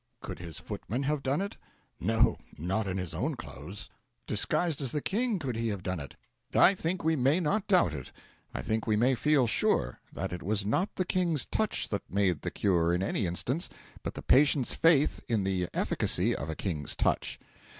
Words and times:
Could 0.19 0.39
his 0.39 0.57
footman 0.57 1.03
have 1.03 1.21
done 1.21 1.41
it? 1.41 1.57
No 1.99 2.39
not 2.57 2.87
in 2.87 2.97
his 2.97 3.13
own 3.13 3.35
clothes. 3.35 3.87
Disguised 4.25 4.81
as 4.81 4.91
the 4.91 4.99
King, 4.99 5.37
could 5.37 5.55
he 5.55 5.67
have 5.67 5.83
done 5.83 5.99
it? 5.99 6.15
I 6.55 6.73
think 6.73 7.03
we 7.03 7.15
may 7.15 7.39
not 7.39 7.67
doubt 7.67 7.93
it. 7.93 8.11
I 8.51 8.63
think 8.63 8.87
we 8.87 8.95
may 8.95 9.13
feel 9.13 9.45
sure 9.45 9.99
that 10.11 10.33
it 10.33 10.41
was 10.41 10.65
not 10.65 10.89
the 10.95 11.05
King's 11.05 11.45
touch 11.45 11.89
that 11.89 12.01
made 12.11 12.41
the 12.41 12.49
cure 12.49 12.95
in 12.95 13.03
any 13.03 13.27
instance, 13.27 13.69
but 14.01 14.15
the 14.15 14.23
patient's 14.23 14.73
faith 14.73 15.23
in 15.27 15.43
the 15.43 15.69
efficacy 15.71 16.35
of 16.35 16.49
a 16.49 16.55
King's 16.55 16.95
touch. 16.95 17.39